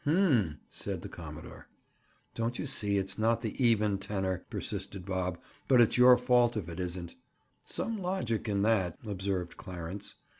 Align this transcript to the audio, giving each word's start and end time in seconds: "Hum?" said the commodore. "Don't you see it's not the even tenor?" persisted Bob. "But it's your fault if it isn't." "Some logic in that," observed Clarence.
"Hum?" 0.03 0.57
said 0.71 1.03
the 1.03 1.09
commodore. 1.09 1.67
"Don't 2.33 2.57
you 2.57 2.65
see 2.65 2.97
it's 2.97 3.19
not 3.19 3.39
the 3.41 3.63
even 3.63 3.99
tenor?" 3.99 4.43
persisted 4.49 5.05
Bob. 5.05 5.37
"But 5.67 5.79
it's 5.79 5.95
your 5.95 6.17
fault 6.17 6.57
if 6.57 6.69
it 6.69 6.79
isn't." 6.79 7.13
"Some 7.67 7.99
logic 7.99 8.49
in 8.49 8.63
that," 8.63 8.97
observed 9.05 9.57
Clarence. 9.57 10.15